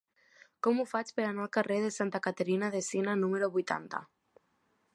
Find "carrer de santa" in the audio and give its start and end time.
1.57-2.21